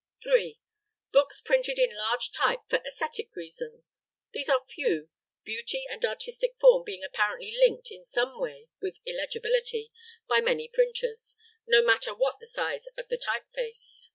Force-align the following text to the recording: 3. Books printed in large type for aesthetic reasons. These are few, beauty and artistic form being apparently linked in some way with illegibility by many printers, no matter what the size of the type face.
3. 0.23 0.59
Books 1.13 1.41
printed 1.41 1.77
in 1.77 1.95
large 1.95 2.31
type 2.31 2.61
for 2.67 2.77
aesthetic 2.79 3.35
reasons. 3.35 4.03
These 4.33 4.49
are 4.49 4.65
few, 4.67 5.09
beauty 5.43 5.83
and 5.91 6.03
artistic 6.03 6.57
form 6.59 6.81
being 6.87 7.03
apparently 7.03 7.53
linked 7.55 7.91
in 7.91 8.03
some 8.03 8.39
way 8.39 8.67
with 8.81 8.95
illegibility 9.05 9.91
by 10.27 10.41
many 10.41 10.67
printers, 10.73 11.37
no 11.67 11.83
matter 11.85 12.15
what 12.15 12.39
the 12.39 12.47
size 12.47 12.87
of 12.97 13.09
the 13.09 13.17
type 13.23 13.45
face. 13.53 14.09